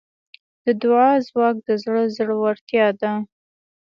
[0.65, 3.11] د دعا ځواک د زړه زړورتیا ده.